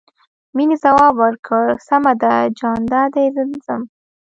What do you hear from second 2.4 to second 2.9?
جان